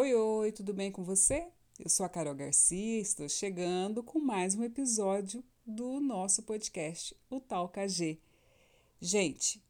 [0.00, 1.48] Oi, oi, tudo bem com você?
[1.76, 7.40] Eu sou a Carol Garcia, estou chegando com mais um episódio do nosso podcast, o
[7.40, 8.20] Tal KG.
[9.00, 9.60] Gente,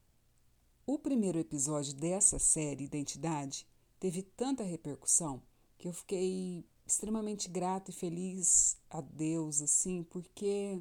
[0.87, 3.67] o primeiro episódio dessa série Identidade
[3.99, 5.43] teve tanta repercussão
[5.79, 10.79] que eu fiquei extremamente grata e feliz a Deus, assim, porque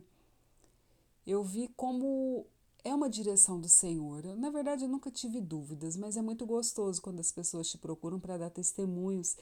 [1.25, 2.45] eu vi como
[2.87, 4.25] é uma direção do Senhor.
[4.25, 7.77] Eu, na verdade, eu nunca tive dúvidas, mas é muito gostoso quando as pessoas te
[7.77, 9.35] procuram para dar testemunhos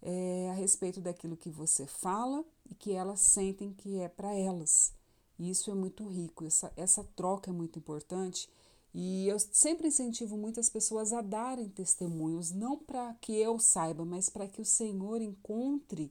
[0.00, 4.94] é, a respeito daquilo que você fala e que elas sentem que é para elas.
[5.38, 8.48] E isso é muito rico, essa, essa troca é muito importante.
[8.94, 14.28] E eu sempre incentivo muitas pessoas a darem testemunhos, não para que eu saiba, mas
[14.28, 16.10] para que o Senhor encontre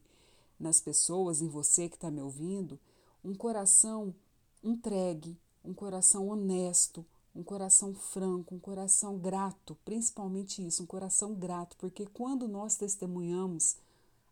[0.60, 2.80] nas pessoas, em você que está me ouvindo,
[3.24, 4.14] um coração
[4.62, 7.06] entregue, um coração honesto,
[7.36, 13.78] um coração franco, um coração grato, principalmente isso, um coração grato, porque quando nós testemunhamos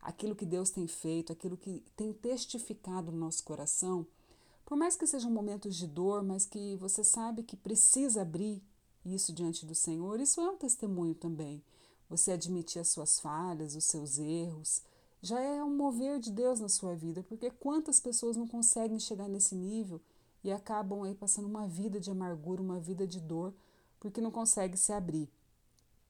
[0.00, 4.06] aquilo que Deus tem feito, aquilo que tem testificado no nosso coração,
[4.64, 8.62] por mais que sejam momentos de dor, mas que você sabe que precisa abrir
[9.04, 11.62] isso diante do Senhor, isso é um testemunho também.
[12.08, 14.82] Você admitir as suas falhas, os seus erros,
[15.20, 19.28] já é um mover de Deus na sua vida, porque quantas pessoas não conseguem chegar
[19.28, 20.00] nesse nível
[20.44, 23.54] e acabam aí passando uma vida de amargura, uma vida de dor,
[23.98, 25.28] porque não consegue se abrir.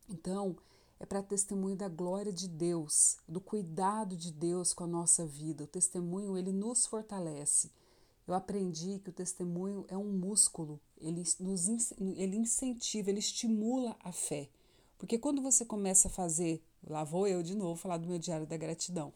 [0.09, 0.57] Então,
[0.99, 5.65] é para testemunho da glória de Deus, do cuidado de Deus com a nossa vida.
[5.65, 7.71] O testemunho, ele nos fortalece.
[8.27, 11.69] Eu aprendi que o testemunho é um músculo, ele nos
[12.17, 14.49] ele incentiva, ele estimula a fé.
[14.99, 18.47] Porque quando você começa a fazer, lá vou eu de novo falar do meu diário
[18.47, 19.13] da gratidão.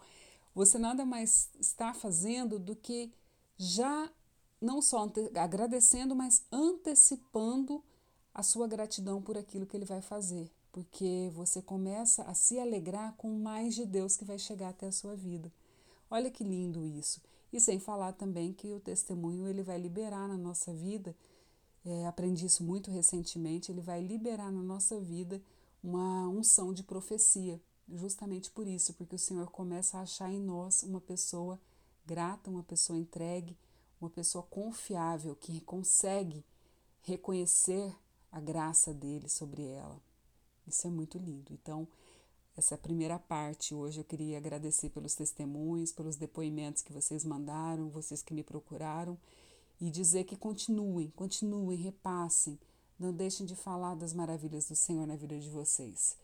[0.55, 3.11] Você nada mais está fazendo do que
[3.57, 4.13] já
[4.61, 7.83] não só agradecendo, mas antecipando
[8.35, 13.15] a sua gratidão por aquilo que ele vai fazer, porque você começa a se alegrar
[13.17, 15.53] com mais de Deus que vai chegar até a sua vida.
[16.11, 17.21] Olha que lindo isso.
[17.53, 21.17] E sem falar também que o testemunho ele vai liberar na nossa vida,
[21.85, 25.41] é, aprendi isso muito recentemente, ele vai liberar na nossa vida
[25.83, 30.83] uma unção de profecia, justamente por isso, porque o Senhor começa a achar em nós
[30.83, 31.59] uma pessoa
[32.05, 33.57] grata, uma pessoa entregue,
[34.01, 36.45] uma pessoa confiável que consegue
[37.03, 37.95] reconhecer
[38.31, 40.01] a graça dele sobre ela.
[40.67, 41.53] Isso é muito lindo.
[41.53, 41.89] Então,
[42.57, 43.75] essa é a primeira parte.
[43.75, 49.17] Hoje eu queria agradecer pelos testemunhos, pelos depoimentos que vocês mandaram, vocês que me procuraram,
[49.81, 52.59] e dizer que continuem, continuem, repassem,
[52.99, 56.17] não deixem de falar das maravilhas do Senhor na vida de vocês.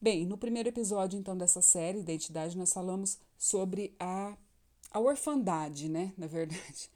[0.00, 4.36] Bem, no primeiro episódio então dessa série Identidade, nós falamos sobre a,
[4.92, 6.12] a orfandade, né?
[6.16, 6.88] Na verdade,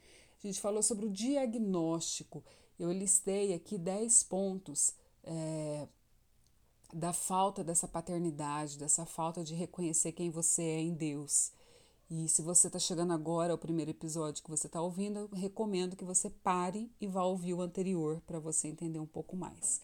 [0.47, 2.43] a gente falou sobre o diagnóstico.
[2.79, 5.87] Eu listei aqui 10 pontos é,
[6.93, 11.51] da falta dessa paternidade, dessa falta de reconhecer quem você é em Deus.
[12.09, 15.95] E se você está chegando agora ao primeiro episódio que você está ouvindo, eu recomendo
[15.95, 19.81] que você pare e vá ouvir o anterior para você entender um pouco mais.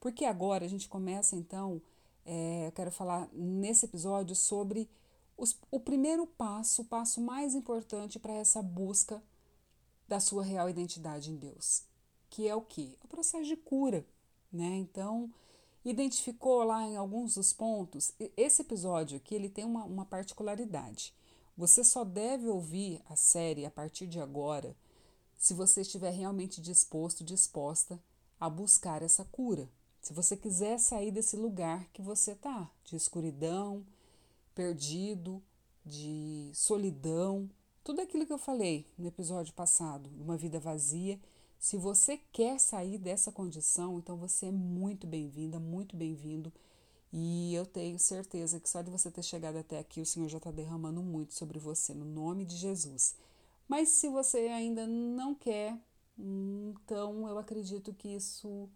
[0.00, 1.80] Porque agora a gente começa então,
[2.26, 4.88] é, eu quero falar nesse episódio sobre
[5.36, 9.22] os, o primeiro passo, o passo mais importante para essa busca
[10.08, 11.84] da sua real identidade em Deus,
[12.30, 12.96] que é o que?
[13.04, 14.06] O processo de cura,
[14.50, 14.76] né?
[14.76, 15.30] Então,
[15.84, 21.14] identificou lá em alguns dos pontos, esse episódio aqui ele tem uma, uma particularidade.
[21.56, 24.76] Você só deve ouvir a série a partir de agora
[25.36, 28.02] se você estiver realmente disposto, disposta
[28.40, 29.70] a buscar essa cura.
[30.00, 33.84] Se você quiser sair desse lugar que você tá, de escuridão,
[34.54, 35.42] perdido,
[35.84, 37.48] de solidão,
[37.88, 41.18] tudo aquilo que eu falei no episódio passado, uma vida vazia.
[41.58, 46.52] Se você quer sair dessa condição, então você é muito bem-vinda, muito bem-vindo.
[47.10, 50.36] E eu tenho certeza que só de você ter chegado até aqui, o Senhor já
[50.36, 53.16] está derramando muito sobre você, no nome de Jesus.
[53.66, 55.74] Mas se você ainda não quer,
[56.18, 58.68] então eu acredito que isso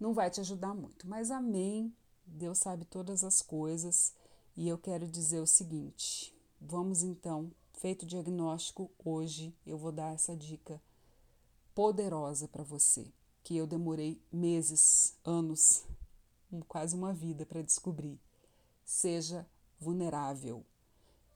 [0.00, 1.06] não vai te ajudar muito.
[1.06, 1.94] Mas amém.
[2.26, 4.12] Deus sabe todas as coisas.
[4.56, 10.14] E eu quero dizer o seguinte: vamos então feito o diagnóstico, hoje eu vou dar
[10.14, 10.80] essa dica
[11.74, 13.12] poderosa para você,
[13.42, 15.82] que eu demorei meses, anos,
[16.68, 18.20] quase uma vida para descobrir.
[18.84, 19.44] Seja
[19.80, 20.64] vulnerável.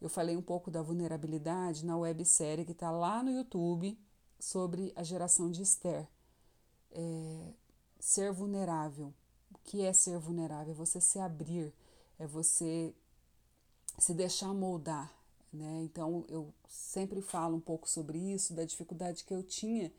[0.01, 3.99] Eu falei um pouco da vulnerabilidade na websérie que está lá no YouTube
[4.39, 6.07] sobre a geração de Esther.
[6.93, 7.55] É,
[7.99, 9.13] ser vulnerável.
[9.53, 10.75] O que é ser vulnerável?
[10.75, 11.75] É você se abrir,
[12.21, 12.95] é você
[13.99, 15.16] se deixar moldar,
[15.53, 15.83] né?
[15.85, 19.93] Então eu sempre falo um pouco sobre isso, da dificuldade que eu tinha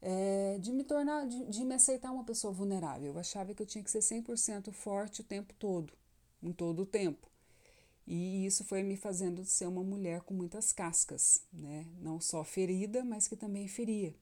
[0.00, 3.12] é, de me tornar, de, de me aceitar uma pessoa vulnerável.
[3.12, 5.92] Eu achava que eu tinha que ser 100% forte o tempo todo,
[6.42, 7.28] em todo o tempo.
[8.06, 11.86] E isso foi me fazendo ser uma mulher com muitas cascas, né?
[12.00, 14.14] Não só ferida, mas que também feria.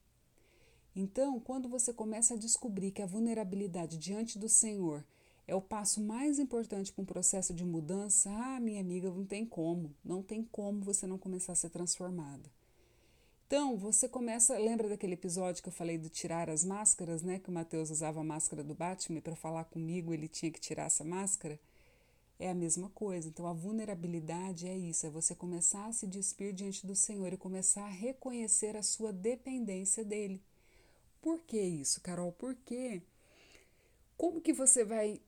[0.96, 5.04] Então, quando você começa a descobrir que a vulnerabilidade diante do Senhor
[5.46, 9.44] é o passo mais importante para um processo de mudança, ah, minha amiga, não tem
[9.44, 12.50] como, não tem como você não começar a ser transformada.
[13.46, 17.38] Então, você começa, lembra daquele episódio que eu falei do tirar as máscaras, né?
[17.38, 20.86] Que o Mateus usava a máscara do Batman para falar comigo ele tinha que tirar
[20.86, 21.60] essa máscara?
[22.38, 23.28] É a mesma coisa.
[23.28, 27.36] Então, a vulnerabilidade é isso, é você começar a se despir diante do Senhor e
[27.36, 30.42] começar a reconhecer a sua dependência dele.
[31.20, 32.32] Por que isso, Carol?
[32.32, 33.02] Porque
[34.16, 35.20] como que você vai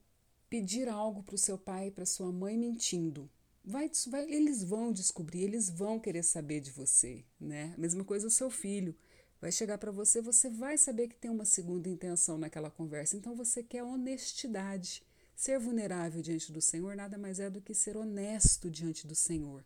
[0.49, 3.29] pedir algo para o seu pai e para sua mãe mentindo?
[3.63, 7.73] Vai, vai, eles vão descobrir, eles vão querer saber de você, né?
[7.77, 8.95] Mesma coisa o seu filho.
[9.41, 13.15] Vai chegar para você, você vai saber que tem uma segunda intenção naquela conversa.
[13.15, 15.03] Então você quer honestidade.
[15.35, 19.63] Ser vulnerável diante do Senhor nada mais é do que ser honesto diante do Senhor.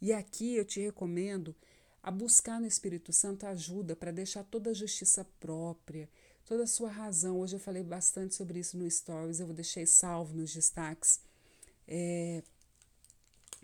[0.00, 1.54] E aqui eu te recomendo
[2.02, 6.08] a buscar no Espírito Santo ajuda para deixar toda a justiça própria,
[6.50, 7.38] toda a sua razão.
[7.38, 11.20] Hoje eu falei bastante sobre isso no Stories, eu deixei salvo nos destaques.
[11.86, 12.42] É,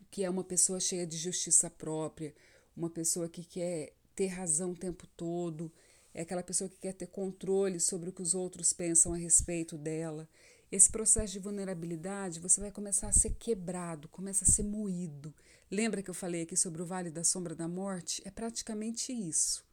[0.08, 2.32] que é uma pessoa cheia de justiça própria,
[2.76, 5.72] uma pessoa que quer ter razão o tempo todo,
[6.14, 9.76] é aquela pessoa que quer ter controle sobre o que os outros pensam a respeito
[9.76, 10.28] dela.
[10.70, 15.34] Esse processo de vulnerabilidade, você vai começar a ser quebrado, começa a ser moído.
[15.68, 18.22] Lembra que eu falei aqui sobre o vale da sombra da morte?
[18.24, 19.64] É praticamente isso.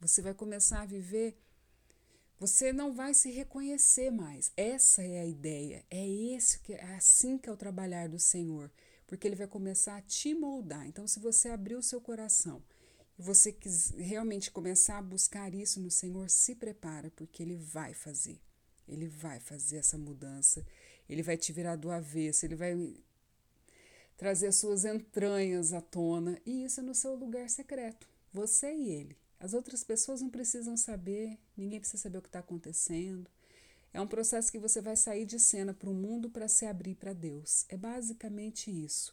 [0.00, 1.36] Você vai começar a viver
[2.42, 4.50] você não vai se reconhecer mais.
[4.56, 5.84] Essa é a ideia.
[5.88, 8.68] É esse que é assim que é o trabalhar do Senhor,
[9.06, 10.84] porque ele vai começar a te moldar.
[10.88, 12.60] Então, se você abrir o seu coração
[13.16, 13.56] e você
[13.96, 18.40] realmente começar a buscar isso no Senhor, se prepara, porque ele vai fazer.
[18.88, 20.66] Ele vai fazer essa mudança.
[21.08, 22.74] Ele vai te virar do avesso, ele vai
[24.16, 28.90] trazer as suas entranhas à tona, e isso é no seu lugar secreto, você e
[28.90, 29.21] ele.
[29.42, 33.28] As outras pessoas não precisam saber, ninguém precisa saber o que está acontecendo.
[33.92, 36.94] É um processo que você vai sair de cena para o mundo para se abrir
[36.94, 37.66] para Deus.
[37.68, 39.12] É basicamente isso.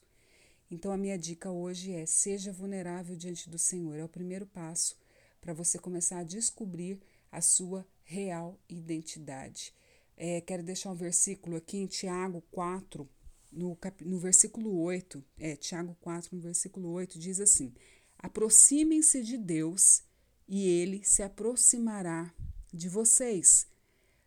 [0.70, 3.98] Então, a minha dica hoje é: seja vulnerável diante do Senhor.
[3.98, 4.96] É o primeiro passo
[5.42, 9.74] para você começar a descobrir a sua real identidade.
[10.16, 13.10] É, quero deixar um versículo aqui em Tiago 4,
[13.52, 15.26] no, cap, no versículo 8.
[15.40, 17.74] É, Tiago 4, no versículo 8, diz assim:
[18.20, 20.08] Aproximem-se de Deus
[20.50, 22.34] e ele se aproximará
[22.74, 23.68] de vocês.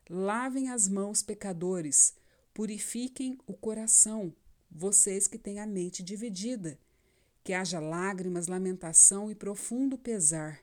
[0.09, 2.15] Lavem as mãos, pecadores,
[2.55, 4.33] purifiquem o coração,
[4.71, 6.79] vocês que têm a mente dividida.
[7.43, 10.61] Que haja lágrimas, lamentação e profundo pesar.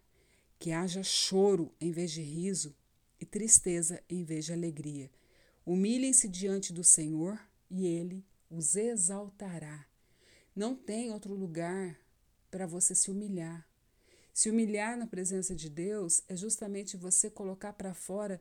[0.57, 2.73] Que haja choro em vez de riso
[3.19, 5.11] e tristeza em vez de alegria.
[5.65, 7.37] Humilhem-se diante do Senhor
[7.69, 9.85] e ele os exaltará.
[10.55, 11.99] Não tem outro lugar
[12.49, 13.68] para você se humilhar.
[14.39, 18.39] Se humilhar na presença de Deus é justamente você colocar para fora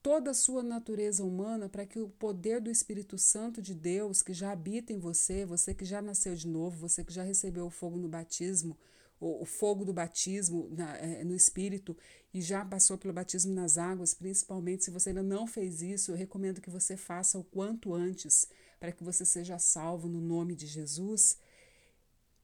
[0.00, 4.32] toda a sua natureza humana para que o poder do Espírito Santo de Deus, que
[4.32, 7.70] já habita em você, você que já nasceu de novo, você que já recebeu o
[7.70, 8.78] fogo no batismo,
[9.18, 11.96] o, fogo do batismo na, é, no Espírito
[12.32, 16.16] e já passou pelo batismo nas águas, principalmente se você ainda não fez isso, eu
[16.16, 18.46] recomendo que você faça o quanto antes
[18.78, 21.36] para que você seja salvo no nome de Jesus.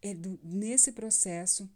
[0.02, 1.70] É do, nesse processo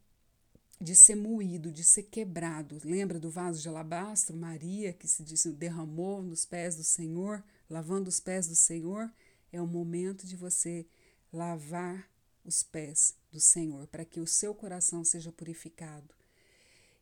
[0.80, 2.78] de ser moído, de ser quebrado.
[2.84, 8.20] Lembra do vaso de alabastro, Maria, que se derramou nos pés do Senhor, lavando os
[8.20, 9.12] pés do Senhor?
[9.52, 10.86] É o momento de você
[11.32, 12.08] lavar
[12.44, 16.14] os pés do Senhor, para que o seu coração seja purificado.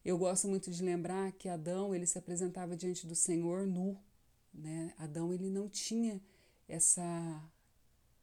[0.04, 3.98] Eu gosto muito de lembrar que Adão, ele se apresentava diante do Senhor nu,
[4.54, 4.94] né?
[4.96, 6.20] Adão, ele não tinha
[6.68, 7.42] essa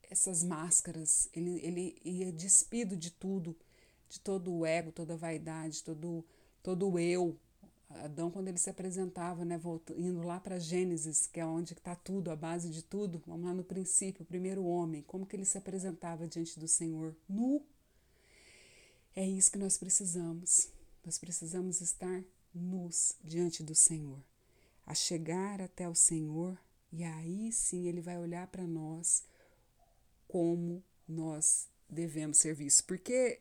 [0.10, 3.56] essas máscaras, ele, ele ia despido de tudo,
[4.14, 6.24] de todo o ego, toda a vaidade, todo,
[6.62, 7.36] todo o eu.
[7.90, 9.60] Adão, quando ele se apresentava, né,
[9.98, 13.54] indo lá para Gênesis, que é onde está tudo, a base de tudo, vamos lá
[13.54, 17.16] no princípio, o primeiro homem, como que ele se apresentava diante do Senhor?
[17.28, 17.66] Nu.
[19.16, 20.70] É isso que nós precisamos.
[21.04, 24.24] Nós precisamos estar nus diante do Senhor,
[24.86, 26.58] a chegar até o Senhor,
[26.92, 29.24] e aí sim ele vai olhar para nós
[30.28, 32.82] como nós devemos ser vistos.
[32.82, 33.40] Porque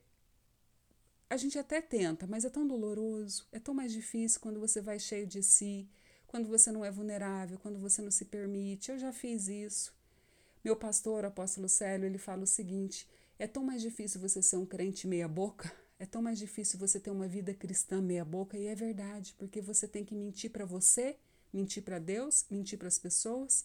[1.33, 4.99] a gente até tenta, mas é tão doloroso, é tão mais difícil quando você vai
[4.99, 5.89] cheio de si,
[6.27, 8.91] quando você não é vulnerável, quando você não se permite.
[8.91, 9.95] Eu já fiz isso.
[10.63, 13.09] Meu pastor, apóstolo Célio, ele fala o seguinte:
[13.39, 17.11] é tão mais difícil você ser um crente meia-boca, é tão mais difícil você ter
[17.11, 21.17] uma vida cristã meia-boca, e é verdade, porque você tem que mentir para você,
[21.51, 23.65] mentir para Deus, mentir para as pessoas.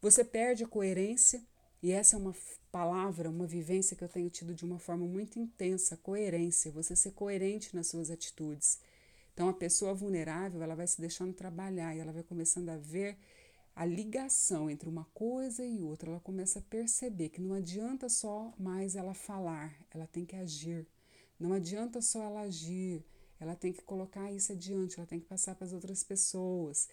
[0.00, 1.42] Você perde a coerência,
[1.82, 2.34] E essa é uma
[2.70, 7.10] palavra, uma vivência que eu tenho tido de uma forma muito intensa, coerência, você ser
[7.10, 8.78] coerente nas suas atitudes.
[9.34, 13.18] Então a pessoa vulnerável, ela vai se deixando trabalhar e ela vai começando a ver
[13.74, 16.10] a ligação entre uma coisa e outra.
[16.10, 20.86] Ela começa a perceber que não adianta só mais ela falar, ela tem que agir.
[21.38, 23.04] Não adianta só ela agir,
[23.40, 26.88] ela tem que colocar isso adiante, ela tem que passar para as outras pessoas.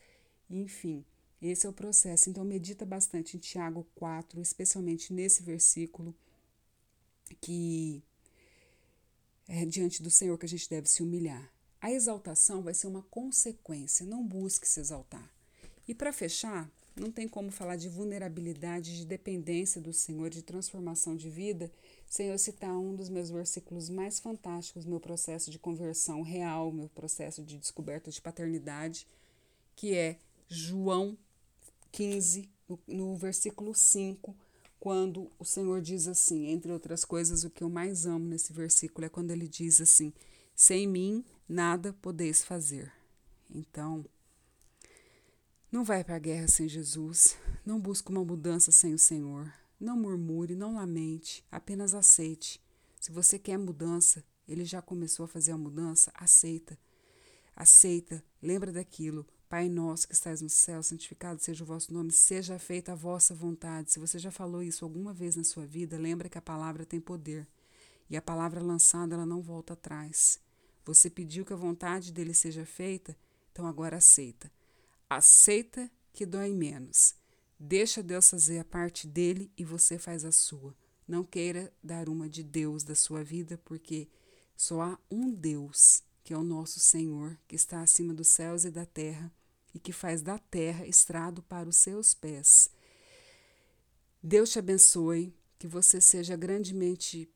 [0.50, 1.06] Enfim,
[1.42, 2.30] esse é o processo.
[2.30, 6.16] Então, medita bastante em Tiago 4, especialmente nesse versículo,
[7.40, 8.04] que
[9.48, 11.52] é diante do Senhor que a gente deve se humilhar.
[11.82, 15.34] A exaltação vai ser uma consequência, não busque se exaltar.
[15.88, 16.70] E para fechar,
[17.00, 21.72] não tem como falar de vulnerabilidade, de dependência do Senhor, de transformação de vida,
[22.06, 26.90] sem eu citar um dos meus versículos mais fantásticos, meu processo de conversão real, meu
[26.90, 29.08] processo de descoberta de paternidade,
[29.76, 31.18] que é João
[31.92, 34.36] 15, no, no versículo 5,
[34.80, 39.06] quando o Senhor diz assim, entre outras coisas, o que eu mais amo nesse versículo
[39.06, 40.14] é quando ele diz assim:
[40.56, 42.92] Sem mim nada podeis fazer.
[43.50, 44.06] Então,
[45.72, 49.98] não vai para a guerra sem Jesus, não busque uma mudança sem o Senhor, não
[49.98, 52.62] murmure, não lamente, apenas aceite.
[53.00, 56.78] Se você quer mudança, ele já começou a fazer a mudança, aceita.
[57.56, 59.28] Aceita, lembra daquilo.
[59.50, 63.34] Pai nosso que estás no céu, santificado seja o vosso nome, seja feita a vossa
[63.34, 63.92] vontade.
[63.92, 67.02] Se você já falou isso alguma vez na sua vida, lembra que a palavra tem
[67.02, 67.48] poder.
[68.08, 70.40] E a palavra lançada, ela não volta atrás.
[70.86, 73.18] Você pediu que a vontade dele seja feita,
[73.52, 74.52] então agora aceita.
[75.10, 77.16] Aceita que dói menos.
[77.60, 80.76] Deixa Deus fazer a parte dele e você faz a sua.
[81.08, 84.08] Não queira dar uma de Deus da sua vida, porque
[84.56, 88.70] só há um Deus, que é o nosso Senhor, que está acima dos céus e
[88.70, 89.34] da terra
[89.74, 92.70] e que faz da terra estrado para os seus pés.
[94.22, 97.30] Deus te abençoe, que você seja grandemente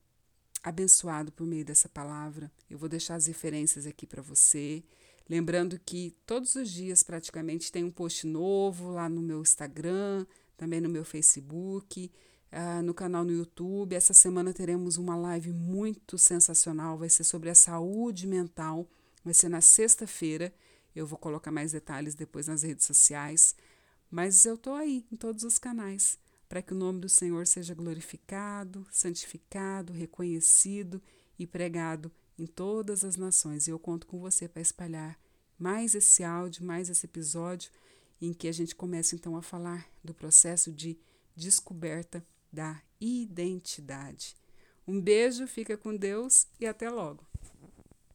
[0.62, 2.50] abençoado por meio dessa palavra.
[2.68, 4.82] Eu vou deixar as referências aqui para você.
[5.28, 10.26] Lembrando que todos os dias praticamente tem um post novo lá no meu Instagram,
[10.56, 12.10] também no meu Facebook,
[12.52, 13.94] uh, no canal no YouTube.
[13.94, 18.88] Essa semana teremos uma live muito sensacional, vai ser sobre a saúde mental,
[19.24, 20.52] vai ser na sexta-feira.
[20.94, 23.54] Eu vou colocar mais detalhes depois nas redes sociais,
[24.10, 27.74] mas eu estou aí em todos os canais para que o nome do Senhor seja
[27.74, 31.02] glorificado, santificado, reconhecido
[31.38, 33.66] e pregado em todas as nações.
[33.66, 35.18] E eu conto com você para espalhar
[35.58, 37.70] mais esse áudio, mais esse episódio,
[38.20, 40.96] em que a gente começa então a falar do processo de
[41.34, 44.36] descoberta da identidade.
[44.86, 47.33] Um beijo, fica com Deus e até logo!